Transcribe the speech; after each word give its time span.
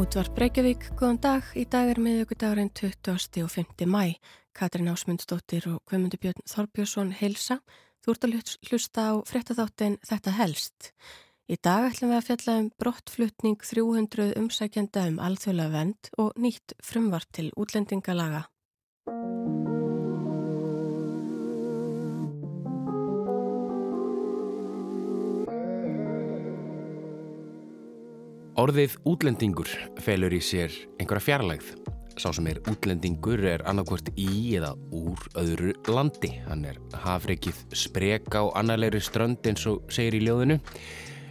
Útvar 0.00 0.30
Breykjavík, 0.32 0.86
góðan 0.96 1.18
dag. 1.20 1.48
Í 1.52 1.66
dag 1.68 1.90
er 1.92 1.98
miðugudagurinn 2.00 2.70
20. 2.72 3.42
og 3.44 3.50
5. 3.52 3.84
mæ. 3.84 4.14
Katrin 4.56 4.88
Ásmundsdóttir 4.88 5.66
og 5.68 5.82
Guðmundur 5.84 6.22
Björn 6.22 6.46
Þorbjörnsson 6.48 7.10
heilsa. 7.18 7.58
Þú 8.00 8.14
ert 8.14 8.24
að 8.24 8.54
hlusta 8.70 9.04
á 9.12 9.14
frettatháttin 9.28 9.98
Þetta 10.08 10.32
helst. 10.38 10.88
Í 11.52 11.58
dag 11.60 11.90
ætlum 11.90 12.14
við 12.14 12.20
að 12.22 12.28
fjalla 12.30 12.54
um 12.62 12.70
brottflutning 12.80 13.60
300 13.60 14.32
umsækjanda 14.40 15.04
um 15.10 15.20
alþjóðlega 15.20 15.74
vend 15.76 16.12
og 16.16 16.32
nýtt 16.40 16.78
frumvart 16.80 17.28
til 17.36 17.50
útlendingalaga. 17.60 18.46
Orðið 28.58 28.96
útlendingur 29.06 29.68
felur 30.02 30.34
í 30.34 30.40
sér 30.42 30.74
einhverja 30.98 31.22
fjarlægð. 31.22 31.68
Sá 32.18 32.32
sem 32.34 32.48
er 32.50 32.58
útlendingur 32.68 33.44
er 33.46 33.62
annarkvört 33.70 34.08
í 34.18 34.56
eða 34.58 34.72
úr 34.90 35.20
öðru 35.38 35.74
landi. 35.86 36.32
Hann 36.48 36.64
er 36.66 36.80
hafreikið 37.04 37.60
spreka 37.78 38.42
á 38.42 38.46
annarleiri 38.58 38.98
strönd 38.98 39.46
eins 39.46 39.62
og 39.70 39.86
segir 39.94 40.18
í 40.18 40.24
ljóðinu. 40.24 40.56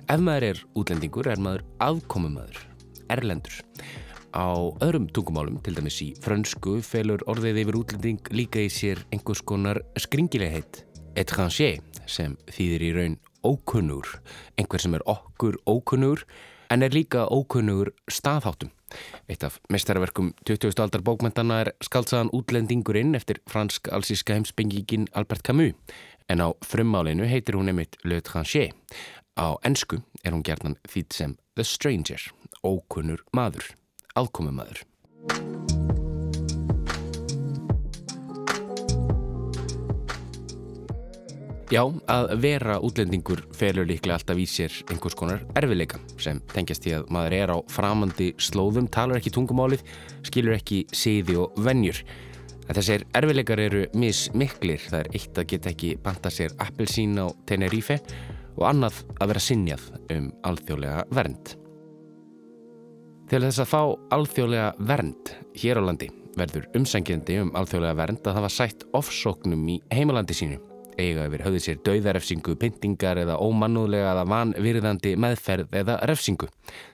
Ef 0.10 0.24
maður 0.24 0.46
er 0.48 0.62
útlendingur 0.80 1.28
er 1.28 1.42
maður 1.44 1.66
aðkomumadur, 1.84 2.62
erlendur. 3.12 3.58
Á 4.32 4.48
öðrum 4.80 5.10
tungumálum, 5.12 5.58
til 5.66 5.76
dæmis 5.76 6.00
í 6.06 6.14
frönsku, 6.24 6.78
felur 6.86 7.26
orðið 7.28 7.66
yfir 7.66 7.80
útlending 7.82 8.32
líka 8.32 8.64
í 8.64 8.70
sér 8.72 9.02
einhvers 9.12 9.42
konar 9.44 9.82
skringilegheit, 10.00 10.86
étranger, 11.20 11.84
sem 12.08 12.38
þýðir 12.48 12.88
í 12.88 12.94
raun 12.96 13.20
ókunnur, 13.44 14.08
einhver 14.56 14.82
sem 14.82 14.96
er 14.96 15.06
okkur 15.10 15.60
ókunnur, 15.68 16.24
en 16.70 16.84
er 16.84 16.94
líka 16.94 17.26
ókunnugur 17.28 17.94
staðháttum. 18.12 18.72
Eitt 19.30 19.44
af 19.46 19.60
mestarverkum 19.70 20.34
20. 20.46 20.74
aldar 20.82 21.04
bókmentana 21.06 21.62
er 21.64 21.72
skaldsaðan 21.86 22.32
útlendingurinn 22.34 23.18
eftir 23.18 23.42
fransk-alsíska 23.50 24.38
heimsbyggingin 24.38 25.10
Albert 25.14 25.44
Camus, 25.46 25.76
en 26.30 26.42
á 26.42 26.48
frummálinu 26.66 27.28
heitir 27.30 27.58
hún 27.58 27.70
nefnitt 27.70 27.98
Le 28.04 28.22
Tranché. 28.22 28.70
Á 29.38 29.58
ennsku 29.66 30.02
er 30.24 30.34
hún 30.34 30.46
gerðan 30.46 30.78
þýtt 30.90 31.14
sem 31.14 31.38
The 31.56 31.66
Stranger, 31.66 32.22
ókunnur 32.64 33.26
maður, 33.34 33.74
aðkomumadur. 34.16 34.86
Já, 41.70 41.84
að 42.10 42.32
vera 42.42 42.80
útlendingur 42.82 43.44
felur 43.54 43.86
líklega 43.86 44.16
alltaf 44.18 44.40
í 44.42 44.46
sér 44.50 44.74
einhvers 44.90 45.14
konar 45.14 45.44
erfileika 45.60 46.00
sem 46.18 46.40
tengjast 46.50 46.88
í 46.90 46.96
að 46.98 47.04
maður 47.14 47.36
er 47.38 47.52
á 47.54 47.58
framandi 47.70 48.32
slóðum, 48.42 48.88
talar 48.90 49.20
ekki 49.20 49.36
tungumálið, 49.36 49.84
skilur 50.26 50.56
ekki 50.56 50.80
síði 50.90 51.36
og 51.44 51.60
vennjur. 51.62 52.00
En 52.66 52.74
þessir 52.74 53.06
erfileikar 53.20 53.62
eru 53.62 53.84
mismiklir, 53.94 54.82
það 54.82 55.04
er 55.04 55.10
eitt 55.20 55.38
að 55.38 55.48
geta 55.52 55.70
ekki 55.70 55.92
banta 56.02 56.32
sér 56.34 56.56
appelsín 56.66 57.14
á 57.22 57.30
Tenerife 57.46 58.00
og 58.58 58.66
annað 58.72 59.04
að 59.20 59.34
vera 59.36 59.44
sinjað 59.46 59.84
um 60.16 60.32
alþjóðlega 60.50 61.04
vernd. 61.20 61.54
Til 63.30 63.44
þess 63.46 63.62
að 63.62 63.70
fá 63.70 63.84
alþjóðlega 64.18 64.72
vernd 64.90 65.36
hér 65.62 65.78
á 65.78 65.86
landi 65.86 66.10
verður 66.34 66.66
umsækjandi 66.82 67.38
um 67.44 67.54
alþjóðlega 67.54 68.00
vernd 68.02 68.26
að 68.26 68.40
það 68.40 68.48
var 68.48 68.56
sætt 68.58 68.88
ofsóknum 68.98 69.70
í 69.70 69.78
heimalandi 69.94 70.38
sínu 70.42 70.58
eiga 71.00 71.26
yfir 71.30 71.46
höfði 71.46 71.62
sér 71.64 71.80
dauðarefsingu, 71.88 72.56
pyntingar 72.60 73.22
eða 73.24 73.40
ómannúðlega 73.42 74.14
eða 74.14 74.28
vanvirðandi 74.30 75.16
meðferð 75.20 75.76
eða 75.82 75.98
refsingu. 76.10 76.50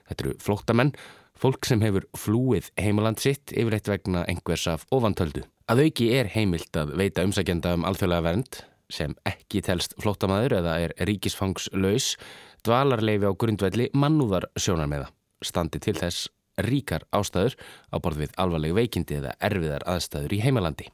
Þetta 0.08 0.24
eru 0.24 0.34
flóttamenn, 0.42 0.94
fólk 1.36 1.68
sem 1.68 1.82
hefur 1.84 2.06
flúið 2.16 2.70
heimaland 2.80 3.20
sitt 3.22 3.52
yfirleitt 3.52 3.90
vegna 3.90 4.24
einhvers 4.30 4.66
af 4.72 4.86
ofantöldu. 4.94 5.44
Að 5.66 5.88
auki 5.88 6.12
er 6.14 6.30
heimilt 6.30 6.78
að 6.78 6.94
veita 7.00 7.26
umsækjanda 7.26 7.74
um 7.76 7.86
alþjóðlega 7.88 8.26
vernd 8.28 8.62
sem 8.92 9.16
ekki 9.26 9.64
telst 9.66 9.96
flóttamæður 9.98 10.60
eða 10.60 10.76
er 10.84 10.94
ríkisfangslaus 11.08 12.14
dvalarleifi 12.66 13.26
á 13.26 13.32
grundvelli 13.34 13.90
mannúðar 13.94 14.48
sjónarmeða. 14.58 15.10
Standi 15.42 15.82
til 15.82 15.96
þess 15.98 16.28
ríkar 16.62 17.04
ástæður 17.14 17.56
á 17.92 17.96
borð 18.00 18.24
við 18.24 18.38
alvarleg 18.40 18.76
veikindi 18.76 19.18
eða 19.20 19.34
erfiðar 19.44 19.84
aðstæður 19.90 20.36
í 20.38 20.40
heimalandi. 20.46 20.88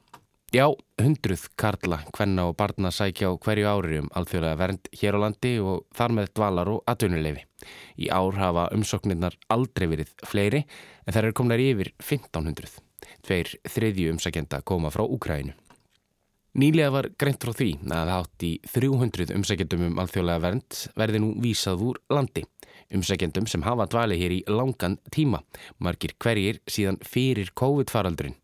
Já, 0.53 0.67
hundruð 1.01 1.47
karla, 1.57 1.97
hvenna 2.13 2.43
og 2.45 2.59
barna 2.59 2.91
sækja 2.93 3.31
á 3.33 3.41
hverju 3.41 3.65
ári 3.65 3.95
um 4.03 4.09
alþjóðlega 4.13 4.57
vernd 4.59 4.89
hér 4.93 5.15
á 5.17 5.19
landi 5.23 5.53
og 5.57 5.87
þar 5.97 6.13
með 6.13 6.27
dvalar 6.37 6.69
og 6.69 6.83
atvinnuleifi. 6.93 7.41
Í 7.97 8.11
ár 8.13 8.37
hafa 8.37 8.67
umsóknirnar 8.75 9.33
aldrei 9.49 9.87
verið 9.89 10.11
fleiri 10.29 10.61
en 11.07 11.15
þær 11.15 11.23
eru 11.23 11.37
komnar 11.39 11.63
yfir 11.63 11.89
1500. 11.97 12.69
Tveir 13.25 13.49
þriðju 13.65 14.13
umsækjenda 14.13 14.61
koma 14.61 14.93
frá 14.93 15.01
Úkrænu. 15.07 15.57
Nýlega 16.53 16.93
var 16.93 17.09
greint 17.17 17.41
frá 17.41 17.55
því 17.57 17.71
að 17.89 18.13
átt 18.19 18.45
í 18.45 18.53
300 18.77 19.33
umsækjendum 19.33 19.87
um 19.89 19.99
alþjóðlega 20.05 20.45
vernd 20.45 20.83
verði 20.93 21.23
nú 21.25 21.33
vísað 21.41 21.81
úr 21.89 22.03
landi. 22.13 22.45
Umsækjendum 22.93 23.49
sem 23.49 23.65
hafa 23.65 23.89
dvali 23.89 24.21
hér 24.21 24.37
í 24.37 24.43
langan 24.53 25.01
tíma, 25.09 25.41
margir 25.81 26.13
hverjir 26.21 26.61
síðan 26.69 27.01
fyrir 27.01 27.49
COVID-faraldurinn 27.57 28.37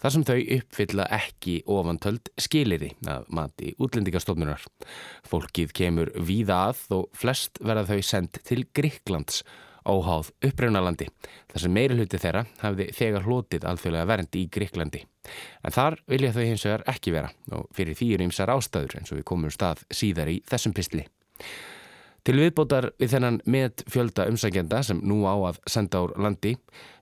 þar 0.00 0.14
sem 0.14 0.26
þau 0.28 0.38
uppfylla 0.56 1.08
ekki 1.16 1.56
ofantöld 1.70 2.30
skiliði 2.40 2.92
að 3.10 3.26
mati 3.36 3.72
útlendingastofnunar. 3.78 4.64
Fólkið 5.28 5.74
kemur 5.76 6.12
víða 6.16 6.62
að 6.70 6.84
og 6.98 7.10
flest 7.16 7.60
verða 7.62 7.88
þau 7.92 8.06
sendt 8.12 8.40
til 8.48 8.64
Gríklands 8.76 9.44
óháð 9.88 10.30
uppröunalandi 10.44 11.08
þar 11.50 11.62
sem 11.62 11.72
meiri 11.72 11.96
hluti 11.96 12.20
þeirra 12.20 12.44
hafði 12.60 12.86
þegar 12.96 13.26
hlotið 13.26 13.66
alþjóðlega 13.70 14.10
vernd 14.10 14.36
í 14.36 14.44
Gríklandi. 14.52 15.02
En 15.64 15.74
þar 15.74 15.98
vilja 16.10 16.34
þau 16.36 16.44
hins 16.44 16.66
vegar 16.68 16.86
ekki 16.90 17.14
vera 17.14 17.32
og 17.56 17.66
fyrir 17.76 17.96
því 17.98 18.12
er 18.14 18.24
ymsar 18.26 18.52
ástæður 18.52 19.00
eins 19.00 19.12
og 19.12 19.20
við 19.20 19.28
komum 19.32 19.54
stað 19.54 19.84
síðar 19.88 20.32
í 20.32 20.40
þessum 20.48 20.76
pistli. 20.76 21.06
Til 22.20 22.36
viðbótar 22.36 22.90
við 23.00 23.14
þennan 23.14 23.38
með 23.48 23.84
fjölda 23.88 24.26
umsækjenda 24.28 24.82
sem 24.84 24.98
nú 25.00 25.22
á 25.24 25.34
að 25.48 25.60
senda 25.72 26.02
úr 26.04 26.12
landi 26.20 26.56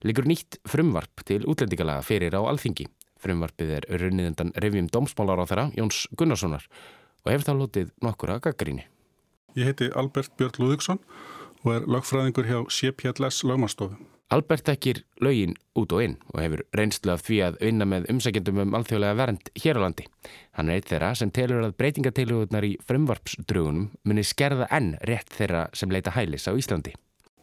liggur 0.06 0.28
nýtt 0.30 0.60
frumvarp 0.68 1.24
til 1.26 1.40
útlendingalaga 1.42 2.04
fyrir 2.06 2.36
á 2.38 2.42
alþingi. 2.46 2.86
Frumvarpið 3.18 3.72
er 3.80 3.86
runniðendan 3.98 4.52
revjum 4.62 4.86
dómsmálar 4.94 5.42
á 5.42 5.44
þeirra, 5.50 5.64
Jóns 5.74 6.04
Gunnarssonar, 6.14 6.68
og 7.24 7.32
hefur 7.32 7.48
það 7.48 7.58
lotið 7.64 7.90
nokkura 8.06 8.38
gaggríni. 8.44 8.86
Ég 9.58 9.72
heiti 9.72 9.90
Albert 9.90 10.36
Björn 10.38 10.62
Lúðíksson 10.62 11.02
og 11.64 11.72
er 11.74 11.90
lögfræðingur 11.90 12.46
hjá 12.46 12.60
CPLS 12.70 13.42
lögmanstofu. 13.48 13.98
Albert 14.28 14.66
tekir 14.68 14.98
lögin 15.24 15.54
út 15.72 15.92
og 15.96 16.02
inn 16.04 16.14
og 16.34 16.42
hefur 16.42 16.60
reynslu 16.76 17.14
af 17.14 17.22
því 17.24 17.36
að 17.46 17.54
vinna 17.62 17.86
með 17.88 18.10
umsækjendum 18.12 18.58
um 18.60 18.74
alþjóðlega 18.76 19.16
vernd 19.16 19.46
hér 19.56 19.78
á 19.80 19.84
landi. 19.86 20.04
Hann 20.52 20.69
er 20.69 20.76
eitt 20.76 20.90
þeirra 20.90 21.14
sem 21.16 21.30
telur 21.32 21.64
að 21.64 21.76
breytingatilugurnar 21.80 22.66
í 22.69 22.75
frumvarpsdrögunum 22.84 23.86
muni 24.04 24.25
skerða 24.28 24.66
enn 24.69 24.90
rétt 25.08 25.32
þeirra 25.32 25.62
sem 25.72 25.88
leita 25.88 26.12
hælis 26.12 26.44
á 26.44 26.52
Íslandi. 26.52 26.92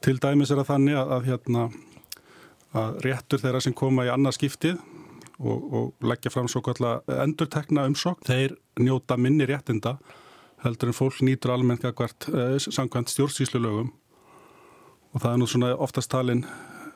Til 0.06 0.20
dæmis 0.22 0.54
er 0.54 0.62
það 0.62 0.70
þannig 0.70 1.00
að, 1.02 1.16
að, 1.16 1.26
hérna, 1.32 1.64
að 2.84 3.02
réttur 3.08 3.42
þeirra 3.42 3.64
sem 3.66 3.74
koma 3.82 4.06
í 4.06 4.14
annað 4.14 4.38
skiptið 4.38 4.78
og, 5.40 5.66
og 5.66 6.06
leggja 6.06 6.36
fram 6.36 6.52
svo 6.52 6.62
kallar 6.70 7.02
endurtekna 7.24 7.88
umsók, 7.90 8.22
þeir 8.30 8.60
njóta 8.78 9.18
minni 9.18 9.50
réttinda 9.50 9.96
heldur 10.62 10.94
en 10.94 11.00
fólk 11.02 11.18
nýtur 11.26 11.56
almennt 11.56 11.82
hvert 11.82 12.30
eh, 12.30 12.56
samkvæmt 12.62 13.10
stjórnsýslu 13.10 13.66
lögum 13.66 13.90
og 15.16 15.24
það 15.24 15.32
er 15.32 15.42
nú 15.42 15.50
svona 15.50 15.74
oftast 15.82 16.14
talin 16.14 16.46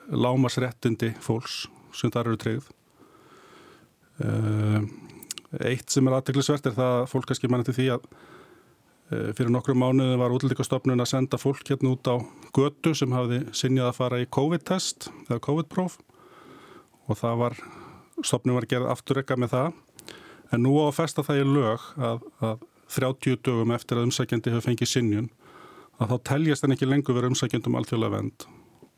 lámasréttindi 0.10 1.14
fólks 1.24 1.68
sem 1.96 2.12
þar 2.14 2.32
eru 2.32 2.40
treyð. 2.42 2.68
Eh, 4.20 4.82
eitt 5.72 5.90
sem 5.90 6.08
er 6.08 6.18
aðteglisvert 6.18 6.68
er 6.70 6.76
það 6.78 6.96
að 7.00 7.08
fólk 7.12 7.30
kannski 7.30 7.50
mann 7.50 7.64
til 7.66 7.76
því 7.78 7.88
að 7.96 8.08
eh, 8.10 9.30
fyrir 9.38 9.52
nokkru 9.54 9.76
mánuði 9.78 10.18
var 10.20 10.36
útlendingastofnun 10.36 11.02
að 11.02 11.12
senda 11.14 11.40
fólk 11.42 11.64
hérna 11.72 11.94
út 11.96 12.10
á 12.10 12.16
götu 12.56 12.94
sem 12.98 13.16
hafði 13.16 13.46
sinjað 13.56 13.92
að 13.92 14.00
fara 14.02 14.22
í 14.22 14.28
COVID-test 14.30 15.10
eða 15.30 15.42
COVID-próf 15.48 16.00
og 17.10 17.18
það 17.18 17.40
var, 17.44 17.60
stofnun 18.22 18.60
var 18.60 18.68
gerð 18.70 18.92
afturrekka 18.92 19.40
með 19.40 19.56
það 19.56 19.72
en 20.54 20.66
nú 20.66 20.76
á 20.82 20.90
að 20.90 20.98
festa 21.00 21.26
það 21.26 21.42
í 21.42 21.50
lög 21.50 21.90
að, 21.98 22.24
að 22.44 22.68
30 22.90 23.42
dögum 23.46 23.74
eftir 23.76 24.00
að 24.00 24.10
umsækjandi 24.10 24.54
hefur 24.54 24.66
fengið 24.66 24.92
sinjun 24.92 25.30
að 26.00 26.14
þá 26.14 26.18
teljast 26.34 26.66
hann 26.66 26.74
ekki 26.76 26.90
lengur 26.90 27.18
verið 27.18 27.34
umsækjandum 27.34 27.78
alþjóðlega 27.80 28.18
vend 28.18 28.48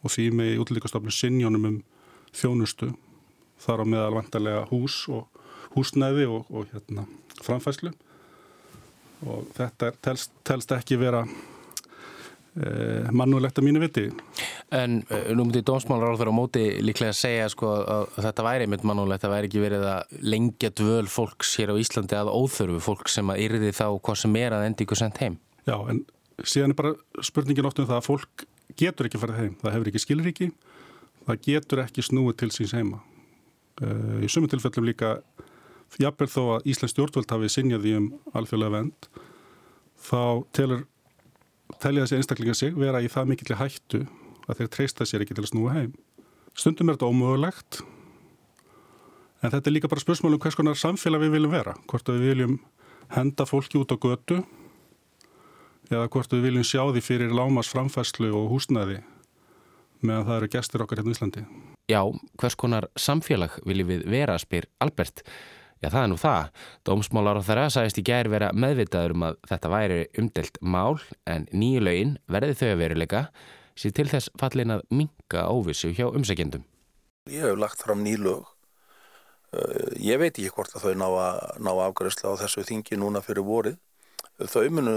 og 0.02 0.14
því 0.14 0.28
með 0.38 0.62
útlíkastofnum 0.64 1.14
sinjónum 1.16 1.68
um 1.70 1.80
þjónustu 2.36 2.92
þar 3.62 3.84
á 3.84 3.86
meðal 3.86 4.16
vantarlega 4.18 4.66
hús 4.72 5.04
og 5.12 5.28
húsnæði 5.76 6.28
og, 6.30 6.48
og 6.52 6.70
hérna, 6.74 7.06
framfæslu 7.42 7.94
og 9.28 9.50
þetta 9.56 9.92
er, 9.92 9.98
telst, 10.04 10.34
telst 10.48 10.74
ekki 10.76 10.98
vera 11.00 11.22
e, 11.26 12.72
mannulegt 13.14 13.60
að 13.60 13.68
mínu 13.68 13.84
viti. 13.84 14.08
En 14.74 15.02
e, 15.06 15.20
nú 15.36 15.46
myndi 15.46 15.62
dómsmálar 15.68 16.16
á 16.16 16.20
þeirra 16.20 16.34
móti 16.36 16.64
líklega 16.82 17.14
að 17.14 17.20
segja 17.20 17.50
sko, 17.54 17.74
að 17.82 18.18
þetta 18.26 18.48
væri 18.48 18.68
einmitt 18.68 18.88
mannulegt, 18.88 19.24
það 19.26 19.36
væri 19.36 19.52
ekki 19.52 19.64
verið 19.64 19.86
að 19.92 20.16
lengja 20.34 20.72
dvöl 20.82 21.06
fólks 21.12 21.54
hér 21.60 21.76
á 21.76 21.82
Íslandi 21.82 22.18
að 22.18 22.34
óþörfu 22.34 22.82
fólk 22.88 23.14
sem 23.14 23.30
að 23.34 23.44
yrði 23.46 23.76
þá 23.78 23.86
hvað 24.00 24.22
sem 24.24 24.40
er 24.42 24.58
að 24.58 24.68
endi 24.70 24.88
ykkur 24.88 25.02
sendt 25.04 25.22
heim. 25.22 25.38
Já, 25.70 25.78
en 25.92 26.02
síðan 26.42 26.74
er 26.74 26.82
bara 26.82 26.96
spurningin 27.22 27.70
oft 27.70 27.82
um 27.82 27.90
það 27.90 28.02
að 28.02 28.08
fólk 28.10 28.48
getur 28.82 29.08
ekki 29.08 29.22
farið 29.22 29.40
heim. 29.40 29.56
Það 29.62 29.76
hefur 29.76 29.92
ekki 29.92 30.04
skilriki, 30.04 30.50
það 31.28 31.42
getur 31.48 31.84
ekki 31.86 32.06
snúið 32.06 32.38
til 32.42 32.52
síns 32.56 32.76
heima. 32.78 33.02
Í 34.22 34.30
sumum 34.30 34.50
tilfellum 34.52 34.88
líka, 34.90 35.16
jafnvel 36.02 36.30
þó 36.30 36.42
að 36.58 36.68
Íslands 36.72 36.94
stjórnvöld 36.96 37.32
hafi 37.34 37.50
sinjaði 37.50 37.96
um 37.98 38.10
alþjóðlega 38.38 38.76
vend, 38.76 39.10
þá 40.02 40.22
telur, 40.58 40.84
telja 41.82 42.06
þessi 42.06 42.20
einstaklinga 42.20 42.58
sig 42.58 42.78
vera 42.78 43.02
í 43.02 43.10
það 43.12 43.32
mikill 43.32 43.58
hættu 43.58 44.04
að 44.50 44.62
þeir 44.62 44.72
treysta 44.76 45.08
sér 45.08 45.26
ekki 45.26 45.38
til 45.38 45.46
að 45.46 45.52
snúa 45.54 45.76
heim. 45.78 45.92
Stundum 46.58 46.92
er 46.92 46.98
þetta 46.98 47.10
ómögulegt, 47.10 47.82
en 49.42 49.54
þetta 49.54 49.70
er 49.70 49.76
líka 49.78 49.90
bara 49.92 50.04
spursmálum 50.04 50.42
hvers 50.42 50.58
konar 50.60 50.78
samfélag 50.78 51.24
við 51.24 51.38
viljum 51.38 51.54
vera. 51.54 51.78
Hvort 51.90 52.12
við 52.12 52.26
viljum 52.28 52.58
henda 53.16 53.48
fólki 53.48 53.80
út 53.80 53.94
á 53.94 53.98
götu 53.98 54.42
eða 55.92 56.10
hvort 56.12 56.34
við 56.34 56.46
viljum 56.48 56.68
sjá 56.68 56.84
því 56.90 57.04
fyrir 57.06 57.34
lámas 57.36 57.72
framfæslu 57.72 58.32
og 58.36 58.52
húsnæði 58.54 59.02
meðan 60.02 60.28
það 60.28 60.38
eru 60.40 60.52
gestur 60.56 60.84
okkar 60.86 61.02
hérna 61.02 61.12
í 61.12 61.16
Íslandi. 61.16 61.44
Já, 61.92 62.02
hvers 62.42 62.58
konar 62.60 62.88
samfélag 63.00 63.58
viljum 63.68 63.90
við 63.92 64.06
vera, 64.10 64.38
spyr 64.42 64.68
Albert. 64.82 65.24
Já, 65.82 65.90
það 65.90 66.02
er 66.04 66.10
nú 66.12 66.18
það. 66.22 66.50
Dómsmálar 66.86 67.42
á 67.42 67.44
þeirra 67.46 67.70
sagðist 67.74 68.00
í 68.02 68.06
gær 68.06 68.30
vera 68.30 68.52
meðvitaður 68.54 69.16
um 69.16 69.26
að 69.30 69.40
þetta 69.50 69.72
væri 69.74 70.00
umdelt 70.22 70.60
mál 70.62 71.02
en 71.30 71.48
nýju 71.54 71.82
lögin 71.86 72.16
verði 72.30 72.58
þau 72.60 72.68
að 72.70 72.82
veruleika 72.84 73.22
sér 73.82 73.96
til 73.98 74.08
þess 74.12 74.30
fallin 74.38 74.76
að 74.76 74.84
minga 74.94 75.48
óvissu 75.50 75.90
hjá 75.98 76.06
umsækjendum. 76.12 76.66
Ég 77.32 77.46
hef 77.46 77.58
lagt 77.58 77.82
fram 77.82 78.04
nýlög. 78.06 78.46
Eh, 79.52 79.98
ég 80.06 80.22
veit 80.22 80.36
ekki 80.36 80.54
hvort 80.54 80.76
að 80.78 80.86
þau 80.86 80.94
ná, 81.02 81.08
ná 81.66 81.72
afgræsla 81.88 82.36
á 82.38 82.42
þessu 82.44 82.66
þingi 82.68 83.00
núna 83.02 83.24
fyrir 83.26 83.46
vorið. 83.48 83.80
Þau 84.50 84.64
munu 84.74 84.96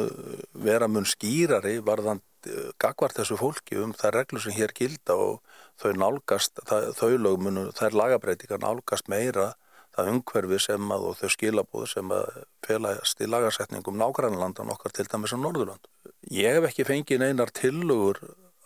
vera 0.64 0.88
mun 0.88 1.06
skýrari 1.08 1.78
varðan 1.84 2.22
eh, 2.48 2.70
gagvart 2.80 3.18
þessu 3.18 3.38
fólki 3.40 3.80
um 3.82 3.92
það 3.96 4.16
reglu 4.18 4.40
sem 4.40 4.56
hér 4.56 4.72
gilda 4.76 5.16
og 5.18 5.42
þau 5.80 5.92
nálgast, 5.98 6.62
það, 6.68 6.88
þau 6.98 7.10
lög 7.18 7.44
munu, 7.44 7.66
þær 7.76 7.98
lagabreitingar 8.00 8.62
nálgast 8.62 9.10
meira 9.12 9.52
það 9.94 10.10
umhverfi 10.10 10.60
sem 10.62 10.94
að 10.94 11.08
og 11.08 11.18
þau 11.20 11.30
skilabóð 11.34 11.84
sem 11.92 12.14
að 12.14 12.40
felast 12.66 13.20
í 13.22 13.28
lagarsetningum 13.30 13.98
nágrannlandan 14.00 14.72
okkar 14.74 14.94
til 14.94 15.06
dæmis 15.10 15.34
á 15.34 15.38
Norðurland. 15.38 15.86
Ég 16.34 16.58
hef 16.58 16.70
ekki 16.70 16.88
fengið 16.88 17.22
neinar 17.22 17.52
tillögur 17.54 18.18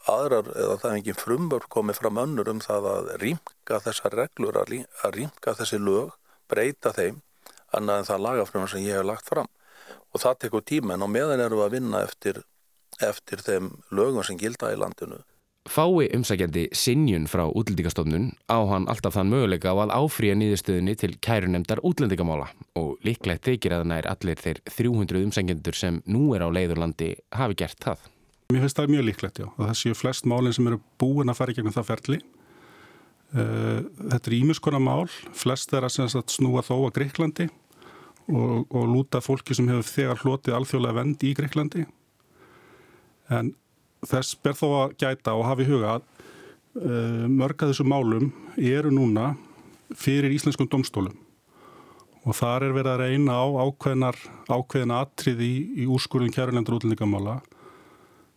aðrar 0.08 0.48
eða 0.54 0.78
það 0.80 0.90
er 0.90 0.98
ekki 1.02 1.16
frumvörð 1.18 1.68
komið 1.74 2.00
fram 2.00 2.20
önnur 2.22 2.48
um 2.54 2.62
það 2.64 2.88
að 2.94 3.10
rýmka 3.24 3.80
þessar 3.84 4.16
reglur, 4.22 4.56
að 4.56 5.16
rýmka 5.16 5.56
þessi 5.58 5.80
lög, 5.82 6.14
breyta 6.48 6.94
þeim 6.96 7.20
annað 7.76 8.00
en 8.00 8.08
það 8.08 8.24
lagafrömmar 8.24 8.72
sem 8.72 8.86
ég 8.86 8.96
hef 8.96 9.04
lagt 9.04 9.28
fram 9.28 9.50
og 10.14 10.22
það 10.22 10.38
tekur 10.44 10.64
tíma 10.66 10.94
en 10.94 11.04
á 11.04 11.08
meðan 11.08 11.42
erum 11.44 11.60
við 11.60 11.66
að 11.66 11.74
vinna 11.76 12.04
eftir, 12.04 12.44
eftir 13.04 13.42
þeim 13.44 13.72
lögum 13.94 14.24
sem 14.26 14.38
gilda 14.40 14.72
í 14.72 14.78
landinu. 14.80 15.20
Fái 15.68 16.08
umsækjandi 16.16 16.62
sinjun 16.72 17.26
frá 17.28 17.42
útlendingastofnun 17.44 18.30
á 18.48 18.56
hann 18.70 18.86
alltaf 18.88 19.18
þann 19.18 19.28
möguleika 19.28 19.74
á 19.74 19.76
að 19.84 19.92
áfrýja 19.98 20.36
nýðustöðunni 20.40 20.94
til 20.96 21.10
kærunemdar 21.20 21.82
útlendingamála 21.84 22.46
og 22.80 22.94
líklegt 23.04 23.44
þykir 23.44 23.74
að 23.76 23.84
nær 23.90 24.08
allir 24.08 24.40
þeir 24.40 24.62
300 24.70 25.26
umsækjendur 25.26 25.76
sem 25.76 26.00
nú 26.08 26.32
er 26.32 26.46
á 26.46 26.48
leiðurlandi 26.48 27.10
hafi 27.36 27.58
gert 27.60 27.84
það. 27.84 28.08
Mér 28.48 28.64
finnst 28.64 28.80
það 28.80 28.94
mjög 28.94 29.06
líklegt, 29.10 29.42
já. 29.42 29.48
Það 29.58 29.76
séu 29.82 29.98
flest 29.98 30.28
málinn 30.30 30.56
sem 30.56 30.70
eru 30.70 30.80
búin 30.96 31.28
að 31.28 31.36
fara 31.42 31.52
í 31.52 31.58
gegnum 31.58 31.76
það 31.76 31.88
ferli. 31.90 32.20
Eh, 33.36 33.80
þetta 34.08 34.30
er 34.30 34.38
ímuskona 34.38 34.80
mál, 34.80 35.04
flest 35.36 35.74
er 35.76 35.84
að 35.84 36.22
snúa 36.32 36.64
þó 36.64 36.78
að 36.78 36.94
Greiklandi 36.96 37.50
og, 38.28 38.66
og 38.68 38.88
lúta 38.88 39.22
fólki 39.24 39.56
sem 39.56 39.68
hefur 39.70 39.88
þegar 39.88 40.22
hlotið 40.22 40.58
alþjóðlega 40.58 40.98
vend 41.00 41.24
í 41.24 41.34
Greiklandi. 41.36 41.84
En 43.32 43.52
þess 44.06 44.36
ber 44.42 44.56
þó 44.58 44.66
að 44.82 44.96
gæta 45.00 45.34
og 45.36 45.46
hafa 45.48 45.64
í 45.64 45.68
huga 45.68 45.94
að 45.96 46.04
uh, 46.82 47.24
mörg 47.30 47.62
að 47.62 47.72
þessu 47.72 47.88
málum 47.88 48.30
eru 48.56 48.92
núna 48.94 49.32
fyrir 49.96 50.34
íslenskum 50.36 50.68
domstólum 50.70 51.16
og 52.28 52.36
þar 52.36 52.66
er 52.66 52.74
verið 52.76 52.92
að 52.92 53.02
reyna 53.06 53.36
á 53.40 53.46
ákveðnar, 53.64 54.16
ákveðina 54.50 54.98
atrið 55.04 55.44
í, 55.46 55.52
í 55.80 55.84
úrskurðum 55.88 56.34
kærulendur 56.34 56.76
útlendingamála 56.76 57.38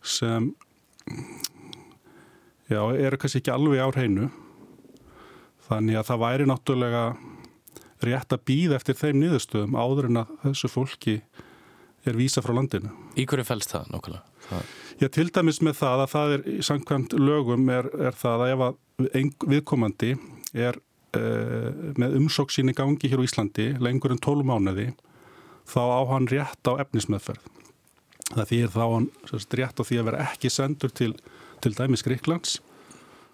sem 0.01 0.51
já, 2.71 2.79
eru 2.79 3.19
kannski 3.19 3.41
ekki 3.41 3.51
alveg 3.53 3.83
á 3.83 3.89
hreinu 3.91 4.29
þannig 5.67 5.99
að 5.99 6.07
það 6.07 6.23
væri 6.23 6.47
náttúrulega 6.47 7.03
rétt 8.07 8.35
að 8.35 8.43
býða 8.49 8.77
eftir 8.79 8.97
þeim 8.99 9.21
niðurstöðum 9.21 9.77
áður 9.77 10.09
en 10.09 10.21
að 10.23 10.35
þessu 10.45 10.71
fólki 10.71 11.15
er 12.07 12.17
vísa 12.17 12.41
frá 12.41 12.53
landinu. 12.57 12.91
Í 13.19 13.27
hverju 13.29 13.45
fælst 13.45 13.73
það 13.75 13.91
nokkulega? 13.93 14.61
Já, 15.01 15.07
til 15.13 15.27
dæmis 15.33 15.61
með 15.63 15.77
það 15.81 16.03
að 16.03 16.11
það 16.11 16.33
er 16.35 16.47
í 16.49 16.55
samkvæmt 16.65 17.13
lögum 17.17 17.69
er, 17.73 17.89
er 18.09 18.17
það 18.17 18.45
að 18.45 18.53
ef 18.53 18.63
að 18.65 18.79
viðkomandi 19.53 20.11
er 20.57 20.79
uh, 21.17 21.69
með 22.01 22.17
umsóksín 22.19 22.71
í 22.73 22.77
gangi 22.77 23.11
hér 23.11 23.21
á 23.21 23.27
Íslandi 23.27 23.67
lengur 23.81 24.13
en 24.13 24.21
12 24.21 24.47
mánuði 24.49 24.89
þá 25.69 25.81
á 25.81 26.01
hann 26.11 26.29
rétt 26.31 26.69
á 26.69 26.73
efnismöðferð. 26.83 27.45
Það 28.31 28.49
þýr 28.51 28.73
þá 28.73 28.83
hann 28.85 29.07
sérst, 29.29 29.55
rétt 29.59 29.81
á 29.81 29.83
því 29.83 30.01
að 30.01 30.09
vera 30.09 30.27
ekki 30.31 30.51
sendur 30.51 30.93
til, 30.95 31.13
til 31.63 31.73
dæmis 31.77 32.03
Greiklands 32.05 32.59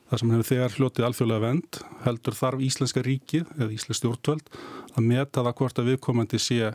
þar 0.09 0.21
sem 0.21 0.31
hefur 0.33 0.47
þegar 0.47 0.77
hljótið 0.77 1.07
alþjóðlega 1.07 1.43
vend 1.43 1.79
heldur 2.07 2.37
þarf 2.37 2.63
Íslenska 2.65 3.03
ríkið 3.05 3.49
eða 3.57 3.73
Íslensk 3.75 4.01
stjórnvöld 4.01 4.51
að 4.95 5.07
meta 5.07 5.43
það 5.43 5.57
hvort 5.59 5.81
að 5.81 5.91
viðkomandi 5.91 6.41
sé 6.41 6.71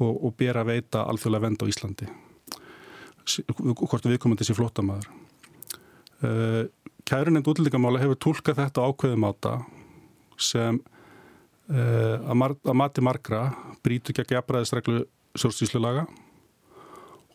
og, 0.00 0.12
og 0.12 0.34
bera 0.38 0.66
veita 0.66 1.06
alþjóðlega 1.06 1.46
vend 1.46 1.64
á 1.64 1.70
Íslandi 1.70 2.10
hvort 3.56 4.04
að 4.04 4.14
viðkomandi 4.14 4.46
sé 4.46 4.56
flottamæður 4.58 5.10
uh, 6.26 6.64
Kærunend 7.10 7.48
útlendingamála 7.48 8.02
hefur 8.02 8.18
tólkað 8.22 8.60
þetta 8.60 8.86
ákveðum 8.86 9.24
áta 9.26 9.54
sem 10.40 10.76
uh, 10.78 12.16
að, 12.22 12.58
að 12.60 12.76
mati 12.78 13.04
margra 13.04 13.46
brítu 13.84 14.12
ekki 14.12 14.26
að 14.26 14.34
gefraðisreglu 14.36 15.00
sjórstíslu 15.38 15.80
laga 15.82 16.04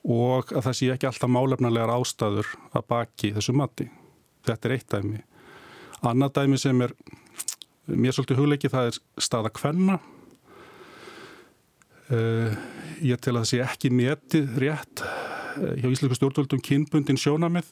og 0.05 0.51
að 0.53 0.67
það 0.67 0.77
sé 0.77 0.89
ekki 0.93 1.09
alltaf 1.09 1.31
málefnarlegar 1.33 1.93
ástæður 1.95 2.49
að 2.75 2.83
baki 2.91 3.31
þessu 3.35 3.55
mati. 3.57 3.87
Þetta 4.45 4.69
er 4.69 4.75
eitt 4.75 4.91
dæmi. 4.93 5.21
Annað 6.09 6.35
dæmi 6.39 6.59
sem 6.61 6.81
er 6.85 6.93
mér 7.85 8.15
svolítið 8.15 8.41
hugleiki 8.41 8.71
það 8.71 8.91
er 8.91 8.99
staða 9.21 9.51
kvenna. 9.53 9.99
Uh, 12.05 12.53
ég 13.01 13.17
tel 13.17 13.33
að 13.33 13.45
það 13.45 13.49
sé 13.49 13.61
ekki 13.65 13.89
metið 13.93 14.57
rétt 14.61 15.01
uh, 15.01 15.73
hjá 15.81 15.87
Íslenska 15.89 16.19
stjórnvöldum 16.19 16.61
kynbundin 16.65 17.17
sjónamið 17.17 17.71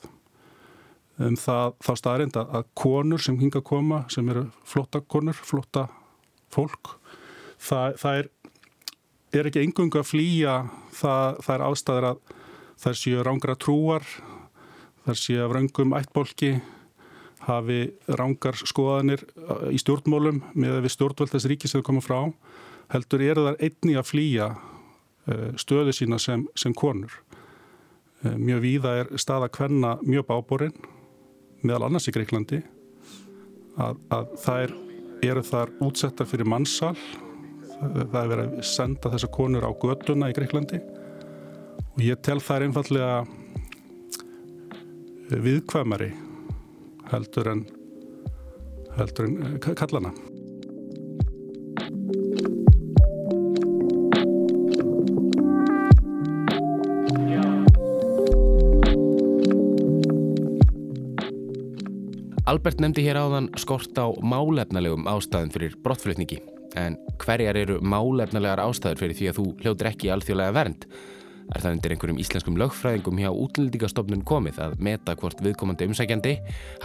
um 1.22 1.36
það, 1.38 1.75
þá 1.86 1.92
staðarind 2.00 2.40
að, 2.42 2.56
að 2.58 2.72
konur 2.82 3.22
sem 3.22 3.38
hinga 3.38 3.62
að 3.62 3.68
koma, 3.70 4.00
sem 4.10 4.30
eru 4.34 4.48
flotta 4.66 5.04
konur, 5.06 5.38
flotta 5.38 5.86
fólk, 6.54 6.96
það, 7.62 8.00
það 8.02 8.22
er 8.24 8.32
er 9.34 9.50
ekki 9.50 9.63
engungu 9.63 9.98
að 9.98 10.10
flýja 10.12 10.56
það, 10.94 11.40
það 11.42 11.56
er 11.56 11.66
ástæður 11.68 12.08
að 12.12 12.34
þar 12.84 12.98
séu 13.00 13.24
rángra 13.25 13.56
trúar, 13.58 14.06
þar 15.08 15.20
séu 15.20 15.42
af 15.46 15.56
raungum 15.56 15.96
ættbólki, 15.98 16.52
hafi 17.48 17.80
rángar 18.08 18.58
skoðanir 18.60 19.24
uh, 19.44 19.70
í 19.74 19.80
stjórnmólum 19.82 20.42
með 20.54 20.78
að 20.78 20.86
við 20.86 20.96
stjórnvöldast 20.96 21.50
ríki 21.52 21.70
sem 21.70 21.82
það 21.82 21.88
koma 21.90 22.04
frá, 22.04 22.20
heldur 22.94 23.24
er 23.26 23.42
það 23.42 23.66
einni 23.68 23.98
að 24.00 24.10
flýja 24.10 24.50
uh, 24.54 25.50
stöðu 25.60 25.96
sína 25.96 26.20
sem, 26.22 26.46
sem 26.60 26.76
konur. 26.78 27.16
Uh, 28.24 28.36
mjög 28.38 28.64
víða 28.64 28.96
er 29.02 29.12
staða 29.20 29.52
hvenna 29.58 29.98
mjög 30.06 30.28
báborinn, 30.32 30.78
meðal 31.64 31.90
annars 31.90 32.08
í 32.10 32.16
Greiklandi, 32.16 32.64
að, 33.80 34.02
að 34.14 34.50
er, 34.56 34.76
eru 35.24 35.46
þar 35.48 35.72
útsettar 35.84 36.30
fyrir 36.30 36.48
mannsal, 36.50 36.96
það 37.84 38.20
er 38.20 38.30
verið 38.32 38.52
að 38.52 38.68
senda 38.68 39.12
þessar 39.12 39.32
konur 39.34 39.66
á 39.68 39.72
göduna 39.76 40.30
í 40.32 40.36
Greiklandi 40.36 40.80
og 41.94 42.04
ég 42.04 42.22
tel 42.24 42.40
það 42.42 42.68
einfallega 42.68 43.24
viðkvæmari 45.44 46.12
heldur 47.13 47.50
en 47.51 47.65
heldur 48.98 49.27
en 49.29 49.36
eh, 49.46 49.74
kallana 49.77 50.13
Albert 62.43 62.82
nefndi 62.84 63.05
hér 63.05 63.17
áðan 63.17 63.48
skort 63.58 63.98
á 63.98 64.10
málefnalegum 64.22 65.08
ástæðum 65.10 65.53
fyrir 65.53 65.77
brottflutningi 65.86 66.41
En 66.75 66.98
hverjar 67.22 67.58
eru 67.58 67.79
málefnalegar 67.86 68.62
ástæður 68.63 69.03
fyrir 69.03 69.17
því 69.17 69.27
að 69.29 69.38
þú 69.39 69.46
hljóður 69.62 69.89
ekki 69.91 70.10
alþjóðlega 70.13 70.55
vernd? 70.58 70.88
Er 71.52 71.62
það 71.64 71.76
undir 71.76 71.94
einhverjum 71.94 72.22
íslenskum 72.24 72.58
lögfræðingum 72.62 73.20
hjá 73.20 73.30
útlendingastofnun 73.32 74.24
komið 74.28 74.62
að 74.64 74.78
meta 74.84 75.16
hvort 75.20 75.42
viðkomandi 75.44 75.90
umsækjandi 75.90 76.34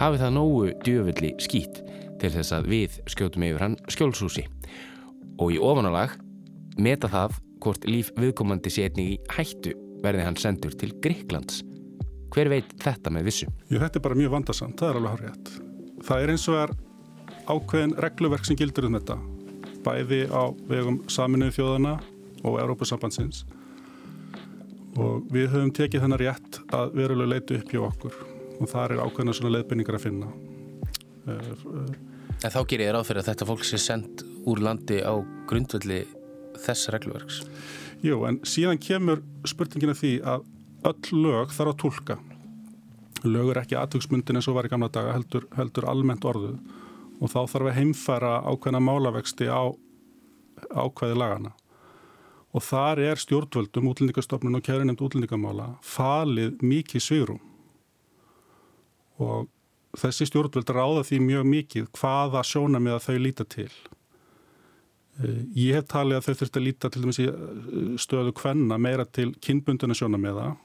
hafi 0.01 0.19
það 0.21 0.35
nógu 0.35 0.73
djöfulli 0.83 1.31
skýtt 1.41 1.79
til 2.19 2.33
þess 2.33 2.55
að 2.57 2.67
við 2.73 2.99
skjótum 3.09 3.45
yfir 3.47 3.65
hann 3.65 3.77
skjólshúsi. 3.87 4.45
Og 5.39 5.55
í 5.55 5.61
ofanálag 5.63 6.17
meta 6.77 7.07
það 7.11 7.39
hvort 7.63 7.87
líf 7.87 8.11
viðkomandi 8.19 8.71
sé 8.73 8.89
einnig 8.89 9.15
í 9.15 9.17
hættu 9.35 9.73
verði 10.03 10.27
hann 10.27 10.39
sendur 10.39 10.75
til 10.79 10.91
Gríklands. 11.03 11.63
Hver 12.29 12.51
veit 12.51 12.75
þetta 12.83 13.11
með 13.11 13.31
vissu? 13.31 13.47
Jú, 13.71 13.79
þetta 13.81 13.99
er 13.99 14.05
bara 14.05 14.19
mjög 14.19 14.35
vandarsamt, 14.35 14.77
það 14.79 14.91
er 14.91 14.99
alveg 14.99 15.23
rétt. 15.23 15.51
það 16.05 16.23
er 16.23 16.31
eins 16.35 16.47
og 16.47 16.59
er 16.59 16.75
ákveðin 17.49 17.95
regluverk 18.05 18.45
sem 18.45 18.57
gildur 18.59 18.87
um 18.87 18.95
þetta 18.99 19.17
bæði 19.83 20.21
á 20.29 20.43
vegum 20.69 20.99
saminuðu 21.11 21.55
þjóðana 21.57 21.95
og 22.43 22.59
Európusambandsins 22.61 23.45
og 24.99 25.31
við 25.33 25.49
höfum 25.53 25.71
tekið 25.75 26.05
þennar 26.05 26.23
rétt 26.23 26.59
að 26.75 26.93
verulega 26.97 27.33
leitu 27.33 27.57
upp 27.59 27.73
hjá 27.73 27.81
okkur. 27.87 28.15
Og 28.59 28.69
þar 28.69 28.93
er 28.95 29.03
ákveðina 29.05 29.35
svona 29.37 29.53
leiðbynningar 29.55 29.97
að 29.97 30.05
finna. 30.05 30.31
En 32.39 32.53
þá 32.53 32.61
gerir 32.67 32.87
ég 32.87 32.95
ráð 32.95 33.09
fyrir 33.09 33.23
að 33.23 33.29
þetta 33.31 33.47
fólk 33.49 33.67
sé 33.67 33.79
sendt 33.81 34.23
úr 34.47 34.61
landi 34.63 34.99
á 35.03 35.13
grundvöldi 35.49 36.01
þess 36.59 36.91
regluverks. 36.93 37.43
Jú, 38.03 38.23
en 38.27 38.39
síðan 38.47 38.79
kemur 38.81 39.23
spurningina 39.47 39.95
því 39.95 40.17
að 40.27 40.47
öll 40.89 41.23
lög 41.23 41.55
þarf 41.55 41.73
að 41.73 41.79
tólka 41.83 42.19
lög 43.27 43.49
er 43.51 43.59
ekki 43.63 43.75
aðtöksmyndin 43.75 44.39
eins 44.39 44.47
og 44.47 44.55
var 44.55 44.69
í 44.69 44.71
gamla 44.71 44.87
daga 44.93 45.11
heldur, 45.15 45.47
heldur 45.57 45.87
almennt 45.91 46.23
orðuð. 46.27 46.59
Og 47.19 47.31
þá 47.31 47.39
þarf 47.51 47.67
að 47.67 47.75
heimfæra 47.75 48.35
ákveðna 48.47 48.79
málavexti 48.83 49.49
á 49.51 49.67
ákveði 50.71 51.17
lagana 51.19 51.51
og 52.49 52.65
þar 52.65 53.01
er 53.11 53.21
stjórnvöldum 53.21 53.91
útlendingastofnun 53.91 54.57
og 54.57 54.65
kærinemd 54.65 55.03
útlendingamála 55.05 55.69
falið 55.85 56.63
mikið 56.65 57.05
svirum 57.05 57.41
og 59.19 59.49
þessi 59.99 60.29
stjórnvöld 60.29 60.73
ráða 60.73 61.05
því 61.07 61.21
mjög 61.27 61.49
mikið 61.53 61.89
hvaða 61.99 62.43
sjóna 62.47 62.81
með 62.81 62.97
að 62.97 63.05
þau 63.07 63.17
líta 63.25 63.45
til. 63.49 63.71
Eh, 65.19 65.41
ég 65.57 65.75
hef 65.75 65.89
talið 65.91 66.19
að 66.19 66.27
þau 66.27 66.39
þurft 66.41 66.59
að 66.59 66.65
líta 66.65 66.91
til 66.93 67.03
dæmis 67.03 67.21
í 67.21 67.27
eh, 67.27 67.93
stöðu 67.99 68.33
hvenna 68.39 68.79
meira 68.81 69.05
til 69.05 69.33
kynbunduna 69.43 69.97
sjóna 69.97 70.21
með 70.21 70.41
það 70.43 70.57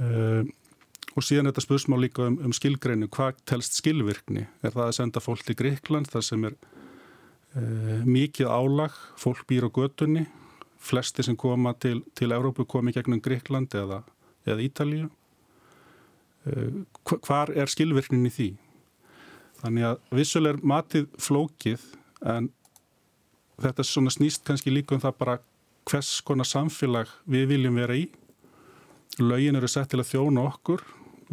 og 0.00 1.26
síðan 1.26 1.50
þetta 1.50 1.64
spursmál 1.64 2.00
líka 2.00 2.24
um, 2.28 2.38
um 2.46 2.52
skilgreinu 2.56 3.08
hvað 3.12 3.40
telst 3.48 3.76
skilvirkni? 3.76 4.46
Er 4.64 4.74
það 4.74 4.86
að 4.86 4.96
senda 4.96 5.22
fólk 5.22 5.44
til 5.46 5.56
Greikland 5.58 6.08
þar 6.08 6.24
sem 6.24 6.46
er 6.48 6.54
e, 6.54 6.79
mikið 7.54 8.46
álag 8.46 8.94
fólk 9.18 9.42
býr 9.48 9.66
á 9.66 9.70
götunni. 9.74 10.26
Flesti 10.80 11.24
sem 11.26 11.36
koma 11.36 11.74
til, 11.74 12.04
til 12.14 12.32
Európu 12.32 12.64
komi 12.64 12.92
gegnum 12.94 13.20
Greikland 13.20 13.74
eða, 13.74 14.02
eða 14.46 14.64
Ítalíu. 14.64 15.10
E, 16.46 16.70
hvar 17.04 17.52
er 17.52 17.68
skilvirknin 17.68 18.28
í 18.30 18.32
því? 18.32 18.48
Þannig 19.60 19.88
að 19.90 19.98
vissuleg 20.16 20.56
er 20.56 20.64
matið 20.64 21.10
flókið 21.20 21.84
en 22.24 22.48
þetta 23.60 23.84
snýst 23.84 24.46
kannski 24.46 24.72
líka 24.72 24.96
um 24.96 25.02
það 25.02 25.18
bara 25.18 25.36
hvers 25.90 26.20
konar 26.24 26.48
samfélag 26.48 27.10
við 27.28 27.50
viljum 27.50 27.76
vera 27.76 27.98
í. 27.98 28.06
Lögin 29.20 29.58
eru 29.58 29.68
sett 29.68 29.90
til 29.90 30.00
að 30.00 30.14
þjóna 30.14 30.46
okkur. 30.48 30.80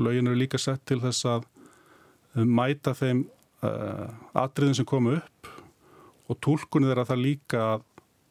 Laugin 0.02 0.28
eru 0.28 0.42
líka 0.42 0.60
sett 0.60 0.84
til 0.86 1.00
þess 1.00 1.24
að 1.30 1.46
eh, 2.36 2.44
mæta 2.44 2.92
þeim 2.98 3.24
uh, 3.64 4.12
atriðin 4.36 4.76
sem 4.82 4.88
komu 4.88 5.16
upp 5.22 5.57
og 6.28 6.42
tólkunni 6.44 6.90
þeirra 6.90 7.08
það 7.08 7.24
líka 7.24 7.64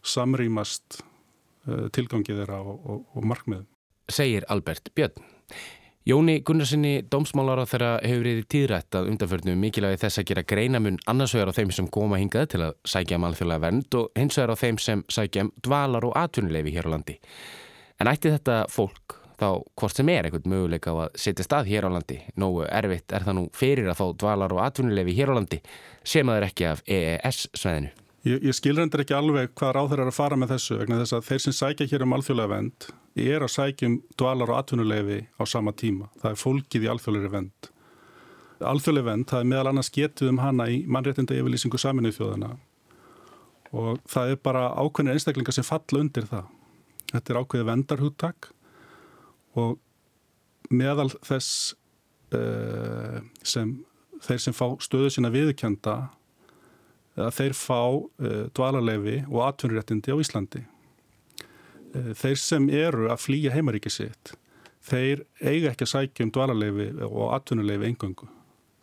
samrýmast 0.06 1.00
uh, 1.00 1.88
tilgangið 1.94 2.42
þeirra 2.42 2.60
og, 2.62 2.78
og, 2.84 3.02
og 3.16 3.26
markmiðum. 3.32 3.66
Segir 4.12 4.46
Albert 4.52 4.92
Björn. 4.94 5.24
Jóni 6.06 6.36
Gunnarsinni, 6.46 7.00
dómsmálar 7.10 7.58
á 7.58 7.66
þeirra 7.66 7.88
hefur 7.98 8.22
verið 8.22 8.44
tíðrætt 8.52 8.94
að 8.94 9.08
undanförnum 9.10 9.58
mikilvægi 9.58 9.98
þess 10.04 10.20
að 10.20 10.28
gera 10.28 10.44
greinamun 10.46 11.00
annarsvegar 11.10 11.50
á 11.50 11.56
þeim 11.56 11.72
sem 11.74 11.88
koma 11.90 12.20
hingað 12.20 12.52
til 12.52 12.60
að 12.62 12.76
sækja 12.86 13.18
um 13.18 13.26
alþjóðlega 13.26 13.64
vernd 13.64 13.96
og 13.98 14.12
hins 14.14 14.38
vegar 14.38 14.54
á 14.54 14.60
þeim 14.60 14.78
sem 14.84 15.02
sækja 15.10 15.48
um 15.48 15.50
dvalar 15.66 16.06
og 16.06 16.14
atvinnuleifi 16.20 16.76
hér 16.76 16.86
á 16.86 16.94
landi. 16.94 17.16
En 17.98 18.12
ætti 18.12 18.30
þetta 18.30 18.60
fólk 18.70 19.16
þá 19.40 19.48
hvort 19.76 19.98
sem 19.98 20.08
er 20.12 20.26
einhvern 20.28 20.50
möguleika 20.52 20.94
á 20.94 21.06
að 21.06 21.20
setja 21.20 21.44
stað 21.46 21.70
hér 21.70 21.86
á 21.88 21.90
landi. 21.92 22.18
Nógu 22.40 22.64
erfitt 22.66 23.12
er 23.12 23.26
það 23.26 23.38
nú 23.38 23.44
fyrir 23.56 23.90
að 23.90 24.00
fá 24.00 24.06
dvalar 24.22 24.56
og 24.56 24.64
atvinnulefi 24.64 25.16
hér 25.18 25.32
á 25.32 25.38
landi 25.38 25.60
sem 26.04 26.28
að 26.28 26.40
er 26.40 26.48
ekki 26.48 26.68
af 26.70 26.82
EES-sveðinu. 26.86 27.92
Ég, 28.26 28.40
ég 28.42 28.56
skilrendur 28.58 29.04
ekki 29.04 29.14
alveg 29.14 29.52
hvað 29.54 29.76
ráður 29.76 30.02
er 30.02 30.10
að 30.10 30.16
fara 30.16 30.38
með 30.40 30.56
þessu 30.56 30.80
vegna 30.80 30.98
þess 30.98 31.14
að 31.14 31.26
þeir 31.28 31.42
sem 31.44 31.54
sækja 31.54 31.86
hér 31.92 32.04
um 32.06 32.14
alþjóðlega 32.16 32.52
vend 32.56 32.88
er 33.16 33.44
að 33.44 33.52
sækjum 33.54 34.00
dvalar 34.18 34.52
og 34.52 34.58
atvinnulefi 34.60 35.20
á 35.38 35.42
sama 35.46 35.72
tíma. 35.72 36.08
Það 36.20 36.32
er 36.32 36.40
fólkið 36.40 36.86
í 36.86 36.90
alþjóðlega 36.90 37.32
vend. 37.36 37.68
Alþjóðlega 38.66 39.08
vend, 39.10 39.28
það 39.30 39.44
er 39.44 39.48
meðal 39.52 39.70
annars 39.70 39.92
getið 39.94 40.32
um 40.32 40.42
hana 40.42 40.66
í 40.72 40.82
mannréttinda 40.90 41.36
yfirlýsingu 41.36 41.80
saminuð 41.80 42.18
þjóðana 42.18 42.50
og 43.76 44.02
það 44.08 44.32
er 44.32 44.42
bara 44.42 44.66
ákveðinir 44.74 45.18
einstaklingar 45.18 45.54
sem 45.54 45.66
falla 45.66 46.02
undir 46.02 46.26
það. 46.30 46.50
Þetta 47.12 47.32
er 47.32 47.40
ákveðið 47.40 47.70
vendarhúttak 47.70 48.50
og 49.56 49.78
meðal 50.72 51.10
þess 51.24 51.74
uh, 52.34 53.20
sem 53.46 53.76
þeir 54.26 54.40
sem 54.42 54.56
fá 54.56 54.68
stöðu 54.82 55.10
sína 55.12 55.30
viðkjönda 55.34 55.96
að 57.16 57.34
þeir 57.38 57.56
fá 57.56 57.80
uh, 57.80 58.46
dvalarleifi 58.56 59.20
og 59.30 59.44
atvinnuréttindi 59.46 60.12
á 60.12 60.20
Íslandi. 60.20 60.64
Uh, 61.94 62.12
þeir 62.18 62.40
sem 62.40 62.70
eru 62.72 63.10
að 63.12 63.22
flýja 63.24 63.54
heimaríki 63.54 63.92
sitt, 63.92 64.34
þeir 64.86 65.24
eiga 65.40 65.72
ekki 65.72 65.86
að 65.86 65.92
sækja 65.94 66.26
um 66.26 66.32
dvalarleifi 66.34 66.90
og 67.08 67.30
atvinnuleifi 67.36 67.92
engöngu. 67.92 68.30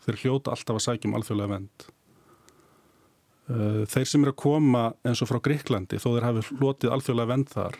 Þeir 0.03 0.23
hljóta 0.23 0.53
alltaf 0.53 0.79
að 0.79 0.87
sækja 0.87 1.09
um 1.09 1.19
alþjóðlega 1.19 1.53
vend. 1.53 1.85
Þeir 3.43 4.07
sem 4.07 4.23
eru 4.23 4.31
að 4.31 4.39
koma 4.39 4.81
eins 5.03 5.19
og 5.23 5.29
frá 5.29 5.37
Gríklandi, 5.43 5.97
þó 5.99 6.09
þeir 6.13 6.25
hafi 6.27 6.43
hlotið 6.59 6.93
alþjóðlega 6.95 7.29
vend 7.29 7.49
þar, 7.51 7.77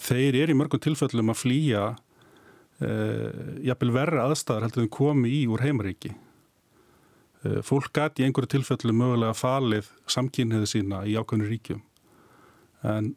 þeir 0.00 0.38
eru 0.44 0.54
í 0.54 0.58
mörgum 0.58 0.82
tilfellum 0.82 1.32
að 1.32 1.40
flýja 1.42 1.84
uh, 1.92 3.54
jafnvel 3.64 3.92
verra 3.94 4.26
aðstæðar 4.26 4.68
heldur 4.68 4.86
en 4.86 4.92
komi 4.92 5.32
í 5.40 5.44
úr 5.50 5.64
heimaríki. 5.64 6.14
Uh, 7.44 7.60
fólk 7.66 7.92
gæti 7.96 8.24
í 8.24 8.28
einhverju 8.28 8.54
tilfellum 8.56 9.00
mögulega 9.00 9.36
falið 9.36 9.88
samkynniði 10.10 10.68
sína 10.74 11.04
í 11.08 11.16
ákveðinu 11.16 11.48
ríkjum 11.50 11.82
en, 12.86 13.14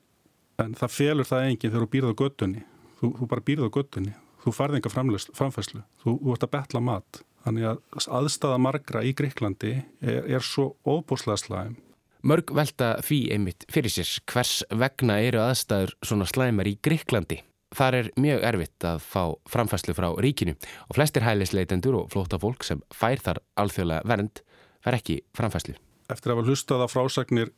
en 0.59 0.75
það 0.79 0.95
felur 0.97 1.27
það 1.27 1.49
enginn 1.49 1.71
þegar 1.71 1.85
þú 1.85 1.91
býrð 1.95 2.11
á 2.11 2.19
göttunni. 2.23 2.65
Þú, 2.99 3.11
þú 3.19 3.29
bara 3.31 3.45
býrð 3.47 3.67
á 3.67 3.75
göttunni. 3.77 4.15
Þú 4.43 4.51
farði 4.51 4.79
enga 4.79 4.91
framfæslu. 4.91 5.83
Þú, 6.03 6.17
þú 6.19 6.35
ert 6.35 6.45
að 6.47 6.53
betla 6.57 6.81
mat. 6.83 7.23
Þannig 7.43 7.67
að 7.69 8.07
aðstæða 8.19 8.59
margra 8.63 9.03
í 9.03 9.13
Greiklandi 9.15 9.73
er, 10.03 10.27
er 10.27 10.43
svo 10.43 10.73
óbúslega 10.87 11.39
slæm 11.39 11.75
Mörg 12.24 12.53
velta 12.56 12.94
því 13.03 13.18
einmitt 13.36 13.65
fyrir 13.68 13.92
sér 13.92 14.08
hvers 14.32 14.62
vegna 14.72 15.18
eru 15.20 15.42
aðstæður 15.44 15.92
svona 16.08 16.27
slæmar 16.30 16.70
í 16.70 16.77
Gríklandi. 16.80 17.42
Þar 17.75 17.98
er 17.98 18.10
mjög 18.15 18.46
erfitt 18.48 18.86
að 18.88 19.01
fá 19.03 19.24
framfæslu 19.51 19.96
frá 19.98 20.08
ríkinu 20.24 20.53
og 20.56 20.96
flestir 20.96 21.25
hælisleitendur 21.25 21.98
og 22.00 22.13
flóta 22.13 22.39
fólk 22.39 22.63
sem 22.63 22.80
fær 22.96 23.20
þar 23.25 23.42
alþjóðlega 23.60 24.08
vernd 24.08 24.44
fær 24.86 24.98
ekki 25.01 25.18
framfæslu. 25.36 25.75
Eftir 26.13 26.32
að 26.32 26.39
hafa 26.39 26.48
hlustað 26.48 26.86
á 26.86 26.94
frásagnir 26.94 27.53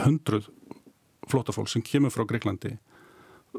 hundruð 0.00 0.48
flóta 1.28 1.52
fólk 1.52 1.68
sem 1.68 1.84
kemur 1.84 2.14
frá 2.14 2.24
Gríklandi 2.24 2.78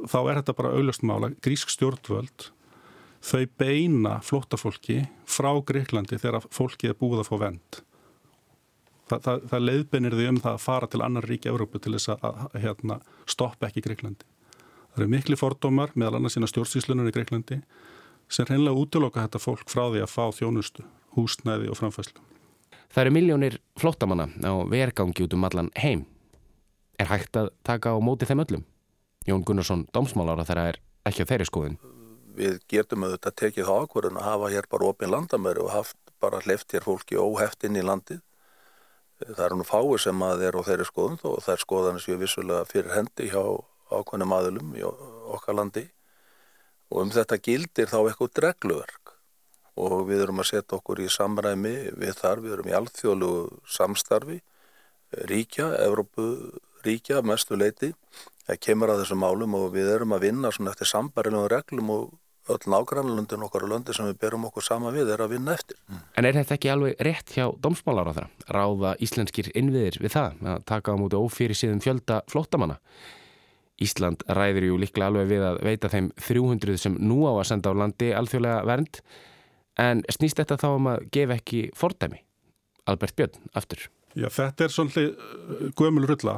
þá 0.10 0.20
er 0.24 0.42
þetta 0.42 0.58
bara 0.58 0.74
auðlust 0.74 1.06
mála. 1.06 1.36
Grísk 1.46 1.70
stjórnvöld 1.70 2.50
þau 3.22 3.46
beina 3.62 4.18
flóta 4.26 4.58
fólki 4.58 5.04
frá 5.30 5.54
Gríklandi 5.62 6.18
þegar 6.18 6.50
fólki 6.50 6.90
er 6.90 6.98
búið 6.98 7.28
að 7.28 7.30
fá 7.30 7.36
vend 7.46 7.84
það, 9.10 9.24
það, 9.26 9.42
það 9.52 9.66
leiðbeinir 9.68 10.18
því 10.18 10.28
um 10.32 10.40
það 10.44 10.54
að 10.54 10.64
fara 10.64 10.90
til 10.90 11.02
annar 11.06 11.28
ríki 11.30 11.52
Európu 11.52 11.82
til 11.82 11.96
þess 11.96 12.14
að, 12.16 12.28
að 12.44 12.60
hérna, 12.64 13.00
stoppa 13.30 13.70
ekki 13.70 13.84
Greiklandi. 13.86 14.28
Það 14.94 15.02
eru 15.02 15.14
miklu 15.14 15.40
fordómar 15.40 15.94
meðal 15.98 16.20
annars 16.20 16.38
sína 16.38 16.50
stjórnsýslunum 16.50 17.10
í 17.10 17.16
Greiklandi 17.16 17.62
sem 18.32 18.48
reynilega 18.50 18.78
útloka 18.80 19.24
þetta 19.26 19.42
fólk 19.42 19.66
frá 19.72 19.88
því 19.88 20.04
að 20.06 20.12
fá 20.14 20.26
þjónustu, 20.38 20.86
húsnæði 21.18 21.72
og 21.74 21.80
framfæslu. 21.80 22.22
Það 22.94 23.02
eru 23.04 23.14
miljónir 23.16 23.58
flottamanna 23.82 24.28
á 24.46 24.54
vergangi 24.70 25.26
út 25.26 25.34
um 25.34 25.48
allan 25.48 25.72
heim. 25.82 26.06
Er 27.02 27.10
hægt 27.10 27.38
að 27.40 27.50
taka 27.66 27.96
á 27.96 27.98
móti 27.98 28.30
þeim 28.30 28.44
öllum? 28.46 28.68
Jón 29.26 29.44
Gunnarsson, 29.48 29.88
dómsmálára, 29.96 30.46
þeirra 30.46 30.68
er 30.74 30.80
ekki 31.10 31.26
á 31.26 31.30
þeirri 31.32 31.48
skoðin. 31.50 31.80
Við 32.38 32.60
getum 32.70 33.06
auðvitað 33.06 33.38
tekið 33.40 33.70
þá 33.70 33.74
ákverðin 33.82 34.20
að 34.20 34.28
hafa 34.28 34.52
hér 34.54 34.68
bara 34.70 34.90
opin 34.90 35.12
landamöru 35.14 35.66
og 35.66 35.74
haft 35.74 35.98
bara 36.22 36.42
hleft 36.46 36.74
hér 36.74 36.86
fólki 36.86 37.18
óheft 37.18 37.66
inn 37.66 37.78
í 37.78 37.86
landið 37.86 38.22
það 39.30 39.46
eru 39.46 39.60
nú 39.60 39.68
fáið 39.68 39.98
sem 40.06 40.26
að 40.28 40.46
er 40.48 40.58
á 40.58 40.62
þeirri 40.68 40.88
skoðun 40.90 41.20
og 41.30 41.38
það 41.46 41.54
er 41.56 41.64
skoðanir 41.64 42.04
sem 42.04 42.14
við 42.14 42.24
vissulega 42.26 42.70
fyrir 42.70 42.96
hendi 42.98 43.30
hjá 43.32 43.44
ákveðnum 43.94 44.36
aðlum 44.38 44.74
í 44.78 44.84
okkar 44.84 45.58
landi. 45.60 45.86
Og 46.94 47.06
um 47.06 47.14
þetta 47.14 47.40
gildir 47.42 47.90
þá 47.90 48.00
eitthvað 48.04 48.34
dregluverk 48.40 49.14
og 49.84 50.04
við 50.10 50.26
erum 50.26 50.42
að 50.44 50.52
setja 50.52 50.78
okkur 50.78 51.02
í 51.02 51.10
samræmi 51.10 51.74
við 51.98 52.18
þar, 52.20 52.44
við 52.44 52.58
erum 52.58 52.70
í 52.70 52.76
alþjóðlu 52.78 53.32
samstarfi 53.66 54.42
Evrópu 55.14 56.26
ríkja 56.84 57.22
mestu 57.22 57.56
leiti, 57.56 57.94
það 58.48 58.60
kemur 58.60 58.90
að 58.90 59.04
þessum 59.04 59.22
málum 59.22 59.56
og 59.56 59.72
við 59.74 59.92
erum 59.94 60.16
að 60.16 60.26
vinna 60.26 60.52
svona 60.52 60.74
eftir 60.74 60.90
sambarilegum 60.90 61.50
reglum 61.52 61.90
og 61.94 62.08
öll 62.52 62.70
nágrannlöndin 62.74 63.46
okkar 63.46 63.64
og 63.64 63.72
löndi 63.72 63.96
sem 63.96 64.08
við 64.10 64.20
berum 64.26 64.48
okkur 64.50 64.66
sama 64.66 64.92
við 64.92 65.14
er 65.14 65.24
að 65.24 65.36
vinna 65.38 65.56
eftir. 65.56 65.78
Mm. 65.88 66.00
En 66.20 66.28
er 66.28 66.38
þetta 66.40 66.58
ekki 66.58 66.72
alveg 66.74 67.04
rétt 67.08 67.36
hjá 67.36 67.46
domsmálar 67.64 68.12
á 68.12 68.14
það? 68.20 68.46
Ráða 68.58 68.96
íslenskir 69.04 69.52
innviðir 69.56 70.00
við 70.04 70.16
það 70.18 70.48
að 70.54 70.66
taka 70.70 70.96
á 70.96 71.00
múti 71.00 71.20
ófyrir 71.20 71.58
síðan 71.58 71.84
fjölda 71.84 72.22
flóttamanna? 72.32 72.80
Ísland 73.82 74.24
ræður 74.30 74.68
ju 74.70 74.80
líklega 74.80 75.10
alveg 75.10 75.30
við 75.32 75.46
að 75.48 75.62
veita 75.66 75.90
þeim 75.90 76.12
300 76.20 76.78
sem 76.80 76.98
nú 77.00 77.24
á 77.26 77.34
að 77.34 77.48
senda 77.50 77.72
á 77.72 77.80
landi 77.80 78.12
alþjóðlega 78.16 78.66
vernd 78.70 79.02
En 79.80 80.04
snýst 80.12 80.38
þetta 80.38 80.60
þá 80.62 80.70
um 80.76 80.90
að 80.92 81.06
gefa 81.14 81.38
ekki 81.40 81.66
fordæmi? 81.78 82.22
Albert 82.90 83.16
Björn, 83.18 83.46
aftur. 83.58 83.88
Já, 84.14 84.28
þetta 84.30 84.66
er 84.66 84.74
svolítið 84.74 85.72
gömul 85.80 86.06
rulla. 86.06 86.36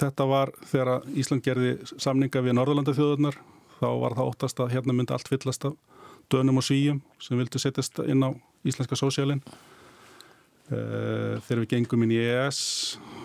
Þetta 0.00 0.26
var 0.30 0.52
þegar 0.70 1.08
Ísland 1.12 1.44
gerði 1.44 1.74
samninga 2.00 2.40
við 2.44 2.56
Norðurlanda 2.56 2.94
þjóðurnar. 2.96 3.36
Þá 3.84 3.90
var 4.00 4.14
það 4.16 4.28
óttast 4.30 4.60
að 4.64 4.70
hérna 4.72 4.94
myndi 4.96 5.12
allt 5.12 5.28
fyllast 5.28 5.66
af 5.68 5.74
dönum 6.32 6.56
og 6.56 6.64
svíjum 6.64 7.02
sem 7.20 7.36
vildu 7.36 7.60
setjast 7.60 7.98
inn 8.08 8.24
á 8.24 8.32
íslenska 8.64 8.96
sósjálinn. 8.96 9.42
Þegar 10.70 11.60
við 11.60 11.66
gengum 11.74 12.06
inn 12.06 12.14
í 12.16 12.20
ES, 12.22 12.60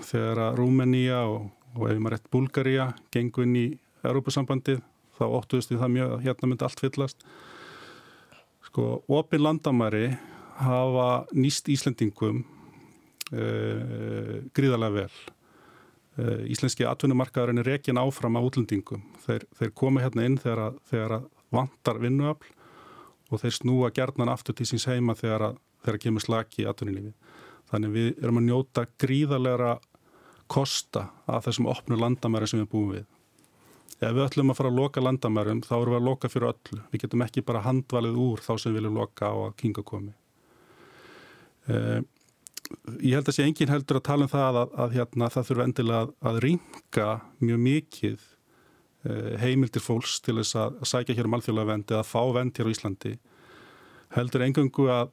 þegar 0.10 0.58
Rúmenía 0.58 1.22
og, 1.24 1.46
og 1.78 1.86
ef 1.88 2.01
maður 2.01 2.18
rétt 2.18 2.28
Bulgaria 2.36 2.89
gengum 3.16 3.48
inn 3.48 3.56
í 3.56 3.63
Europasambandið, 4.04 4.84
þá 5.16 5.24
óttuðist 5.30 5.72
við 5.72 5.80
það 5.86 5.96
mjög 5.96 6.12
að 6.18 6.28
hérna 6.28 6.51
myndi 6.51 6.68
allt 6.68 6.84
fyllast. 6.84 7.24
Sko, 8.68 8.89
opin 9.16 9.46
landamæri 9.46 10.06
hafa 10.60 11.10
nýst 11.32 11.72
Íslendingum 11.72 12.44
uh, 13.32 14.36
gríðarlega 14.51 15.06
vel. 15.06 15.22
Uh, 16.19 16.41
íslenski 16.51 16.83
atvinnumarkaðurinn 16.83 17.61
er 17.61 17.69
rekin 17.75 17.99
áfram 18.01 18.35
á 18.35 18.43
útlendingum. 18.43 19.03
Þeir, 19.23 19.45
þeir 19.55 19.69
koma 19.77 20.03
hérna 20.03 20.25
inn 20.27 20.39
þegar, 20.41 20.73
þegar 20.89 21.21
vantar 21.55 22.01
vinnuafl 22.01 22.49
og 23.29 23.43
þeir 23.43 23.55
snúa 23.55 23.91
gerðnan 23.95 24.31
aftur 24.33 24.57
til 24.57 24.67
síns 24.67 24.88
heima 24.89 25.15
þegar, 25.15 25.53
þegar 25.85 26.01
kemur 26.03 26.25
slaki 26.25 26.65
í 26.65 26.67
atvinnulífi. 26.69 27.13
Þannig 27.69 27.93
við 27.93 28.09
erum 28.23 28.41
að 28.41 28.47
njóta 28.49 28.85
gríðarlega 28.99 29.77
kosta 30.49 31.05
af 31.29 31.45
þessum 31.45 31.69
opnu 31.69 31.97
landamæri 31.99 32.49
sem 32.49 32.63
við 32.63 32.71
búum 32.73 32.93
við. 32.97 33.07
Ef 33.99 34.15
við 34.15 34.23
ætlum 34.25 34.53
að 34.53 34.57
fara 34.57 34.71
að 34.71 34.79
loka 34.79 35.03
landamærum 35.03 35.61
þá 35.65 35.73
erum 35.77 35.93
við 35.93 35.99
að 35.99 36.07
loka 36.07 36.31
fyrir 36.31 36.49
öllu. 36.53 36.79
Við 36.89 37.03
getum 37.03 37.23
ekki 37.25 37.45
bara 37.45 37.65
handvalið 37.65 38.21
úr 38.23 38.41
þá 38.43 38.53
sem 38.55 38.71
við 38.71 38.79
viljum 38.79 38.99
loka 39.01 39.29
á 39.29 39.35
að 39.35 39.57
kinga 39.59 39.83
komi. 39.85 40.13
Uh, 41.69 41.99
ég 43.01 43.15
held 43.17 43.29
að 43.29 43.38
sé 43.38 43.45
engin 43.45 43.71
heldur 43.71 43.99
að 43.99 44.05
tala 44.09 44.25
um 44.25 44.31
það 44.31 44.59
að, 44.61 44.73
að 44.83 44.97
hérna, 44.97 45.29
það 45.33 45.47
þurfa 45.49 45.65
endilega 45.67 46.01
að, 46.01 46.11
að 46.29 46.39
ringa 46.45 47.07
mjög 47.41 47.61
mikið 47.65 48.19
uh, 48.19 49.31
heimildir 49.41 49.83
fólks 49.83 50.19
til 50.25 50.38
þess 50.39 50.59
að, 50.59 50.77
að 50.77 50.91
sækja 50.93 51.17
hér 51.17 51.29
um 51.29 51.38
alþjóðlega 51.39 51.71
vend 51.71 51.93
eða 51.93 52.03
að 52.03 52.11
fá 52.11 52.21
vend 52.38 52.59
hér 52.59 52.69
á 52.69 52.73
Íslandi. 52.75 53.15
Heldur 54.17 54.45
engangu 54.45 54.88
að 54.93 55.11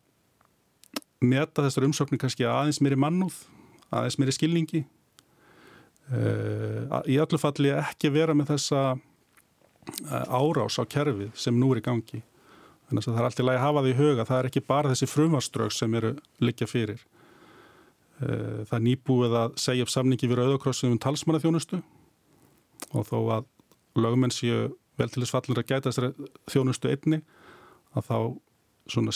meta 1.25 1.64
þessar 1.64 1.88
umsóknir 1.88 2.20
kannski 2.20 2.46
aðeins 2.48 2.82
mér 2.84 2.96
í 2.96 3.00
mannúð, 3.06 3.40
aðeins 3.88 4.20
mér 4.20 4.32
í 4.32 4.36
skilningi. 4.36 4.84
Uh, 6.06 7.02
í 7.08 7.18
öllu 7.18 7.40
falli 7.40 7.72
ekki 7.75 8.12
vera 8.14 8.36
með 8.36 8.54
þessa 8.54 8.86
árás 10.26 10.76
á 10.78 10.84
kerfið 10.86 11.34
sem 11.38 11.56
nú 11.58 11.73
er 11.73 11.80
í 11.80 11.86
gangi. 11.86 12.23
Þannig 12.86 13.02
að 13.02 13.10
það 13.10 13.21
er 13.21 13.26
alltaf 13.28 13.47
lægi 13.47 13.58
að 13.58 13.64
hafa 13.64 13.82
því 13.82 13.92
í 13.92 13.99
huga. 13.99 14.26
Það 14.26 14.38
er 14.38 14.49
ekki 14.50 14.62
bara 14.66 14.90
þessi 14.92 15.08
frumarströg 15.10 15.75
sem 15.75 15.95
eru 15.99 16.12
likja 16.42 16.69
fyrir. 16.71 17.02
Það 18.17 18.73
er 18.79 18.85
nýbúið 18.87 19.37
að 19.37 19.59
segja 19.61 19.85
upp 19.85 19.93
samningi 19.93 20.29
við 20.31 20.41
Rauðakrossum 20.41 20.95
um 20.95 21.00
talsmannaþjónustu 21.02 21.83
og 22.97 23.07
þó 23.09 23.19
að 23.37 23.49
lögumenn 24.00 24.33
séu 24.33 24.71
vel 24.97 25.09
til 25.13 25.23
þess 25.23 25.35
fallir 25.35 25.61
að 25.61 25.69
gæta 25.69 25.91
þessari 25.91 26.31
þjónustu 26.52 26.93
einni 26.93 27.21
að 27.97 28.09
þá 28.09 28.19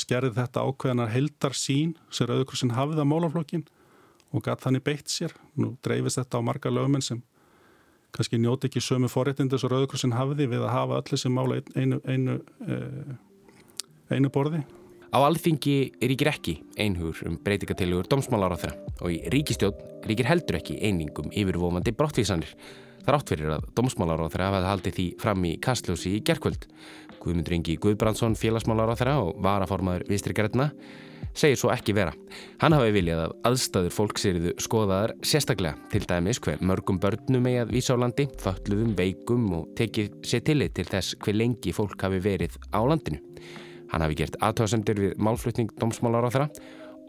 skerði 0.00 0.34
þetta 0.36 0.64
ákveðanar 0.66 1.12
heldar 1.14 1.56
sín 1.56 1.94
sem 2.12 2.28
Rauðakrossin 2.28 2.74
hafið 2.76 3.00
á 3.00 3.06
málaflokkin 3.08 3.64
og 4.36 4.44
gæt 4.44 4.66
þannig 4.66 4.84
beitt 4.84 5.10
sér. 5.10 5.32
Nú 5.56 5.76
dreifist 5.84 6.20
þetta 6.20 6.42
á 6.42 6.46
marga 6.46 6.72
lögumenn 6.72 7.04
sem 7.04 7.22
kannski 8.12 8.40
njóti 8.42 8.68
ekki 8.68 8.82
sömu 8.84 9.08
forréttindi 9.08 9.58
sem 9.58 9.70
Rauðakrossin 9.72 10.16
hafiði 10.16 10.50
við 10.50 10.66
að 10.66 10.74
hafa 10.74 11.00
allir 11.00 11.22
sem 11.22 11.32
mála 11.34 11.62
einu, 11.74 12.02
einu, 12.04 12.38
einu 12.66 13.18
einu 14.10 14.30
borði. 14.32 14.64
Á 15.10 15.18
alþingi 15.26 15.90
ríkir 16.06 16.28
ekki 16.30 16.52
einhugur 16.78 17.18
um 17.26 17.36
breytingatillegur 17.42 18.06
domsmálar 18.06 18.54
á 18.54 18.58
þeirra 18.62 18.76
og 19.02 19.10
í 19.10 19.16
ríkistjón 19.34 19.74
ríkir 20.06 20.28
heldur 20.30 20.60
ekki 20.60 20.76
einingum 20.86 21.32
yfirvofandi 21.34 21.90
brottvísanir. 21.98 22.52
Það 23.02 23.08
er 23.10 23.16
átt 23.16 23.32
fyrir 23.32 23.54
að 23.56 23.64
domsmálar 23.74 24.22
á 24.22 24.30
þeirra 24.30 24.50
hafaði 24.52 24.68
haldið 24.70 24.94
því 24.98 25.06
fram 25.18 25.46
í 25.48 25.52
kastljósi 25.66 26.12
í 26.14 26.20
gerkvöld. 26.28 26.66
Guðmundur 27.20 27.56
Ingi 27.56 27.74
Guðbrandsson, 27.82 28.36
félagsmálar 28.38 28.92
á 28.94 28.98
þeirra 29.00 29.16
og 29.24 29.40
varaformaður 29.42 30.04
Vistri 30.12 30.36
Gerðna 30.36 30.68
segir 31.34 31.58
svo 31.58 31.72
ekki 31.74 31.94
vera. 31.96 32.14
Hann 32.62 32.76
hafi 32.76 32.92
viljað 32.94 33.24
að 33.24 33.34
aðstæður 33.50 33.96
fólks 33.96 34.28
eriðu 34.30 34.52
skoðaðar 34.62 35.14
sérstaklega 35.26 35.90
til 35.90 36.04
dæmis 36.06 36.38
hver 36.44 36.62
mörgum 36.62 37.00
börnum 37.02 37.50
eigi 37.50 37.64
að 37.64 37.74
vísa 37.74 37.98
á 37.98 38.02
landi, 38.02 38.28
falluðum, 38.44 38.94
veikum 38.98 39.50
og 39.58 39.74
tekið 39.78 40.14
sér 40.22 40.46
tillit 40.46 40.78
til 40.78 40.86
þess 40.86 41.18
hver 41.18 41.38
lengi 41.38 41.74
fólk 41.74 42.06
hafi 42.06 42.22
verið 42.22 42.56
á 42.70 42.78
landinu. 42.78 43.18
Hann 43.90 44.04
hafi 44.04 44.18
gert 44.20 44.38
aðtöðasendir 44.42 45.00
við 45.02 45.16
málflutning 45.22 45.72
domsmálar 45.80 46.28
á 46.28 46.30
þeirra 46.30 46.48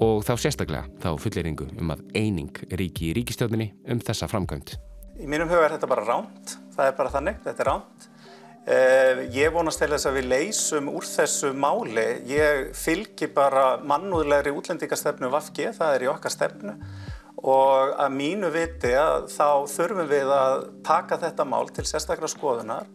og 0.01 0.23
þá 0.25 0.33
sérstaklega 0.41 0.87
þá 1.01 1.09
fulleringu 1.21 1.67
um 1.79 1.93
að 1.93 2.05
eining 2.17 2.63
ríki 2.73 3.11
í 3.11 3.17
ríkistjóðinni 3.19 3.69
um 3.93 4.01
þessa 4.01 4.29
framkvæmt. 4.31 4.77
Í 5.21 5.27
mínum 5.29 5.51
huga 5.51 5.67
er 5.67 5.75
þetta 5.75 5.91
bara 5.91 6.07
ránt, 6.07 6.55
það 6.73 6.87
er 6.87 6.97
bara 6.97 7.13
þannig, 7.13 7.43
þetta 7.45 7.63
er 7.63 7.69
ránt. 7.69 8.07
Eh, 8.61 9.19
ég 9.33 9.53
vonast 9.53 9.81
til 9.81 9.89
þess 9.89 10.07
að 10.09 10.17
við 10.19 10.27
leysum 10.31 10.89
úr 10.91 11.05
þessu 11.05 11.49
máli. 11.57 12.07
Ég 12.29 12.71
fylgi 12.77 13.29
bara 13.33 13.79
mannúðlegri 13.85 14.53
útlendingastefnu 14.53 15.29
VAFG, 15.33 15.71
það 15.77 15.95
er 15.95 16.05
í 16.05 16.11
okkar 16.11 16.33
stefnu 16.33 16.77
og 17.41 17.95
að 17.97 18.13
mínu 18.13 18.51
viti 18.53 18.91
að 18.93 19.25
þá 19.33 19.65
þurfum 19.71 20.09
við 20.11 20.33
að 20.35 20.67
taka 20.85 21.17
þetta 21.23 21.45
mál 21.49 21.71
til 21.73 21.87
sérstaklega 21.89 22.29
skoðunar 22.29 22.89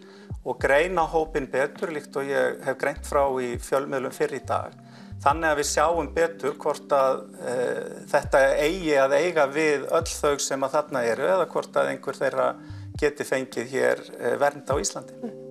og 0.47 0.59
greina 0.63 1.03
hópin 1.11 1.49
betur 1.51 1.91
líkt 1.95 2.17
og 2.17 2.29
ég 2.31 2.61
hef 2.67 2.79
greint 2.79 3.07
frá 3.07 3.25
í 3.43 3.57
fjölmiðlum 3.63 4.15
fyrir 4.15 4.39
í 4.39 4.47
dag. 4.47 4.75
Þannig 5.25 5.49
að 5.49 5.59
við 5.59 5.69
sjáum 5.71 6.11
betur 6.15 6.59
hvort 6.61 6.93
að 6.93 7.23
e, 7.41 7.55
þetta 8.13 8.43
eigi 8.61 8.95
að 9.01 9.17
eiga 9.17 9.47
við 9.51 9.89
öll 9.89 10.13
þau 10.13 10.37
sem 10.45 10.67
að 10.67 10.77
þarna 10.77 11.03
eru 11.09 11.27
eða 11.33 11.49
hvort 11.55 11.81
að 11.81 11.91
einhver 11.95 12.21
þeirra 12.21 12.53
geti 13.01 13.27
fengið 13.27 13.75
hér 13.75 14.07
e, 14.21 14.37
vernd 14.41 14.71
á 14.71 14.75
Íslandi. 14.77 15.46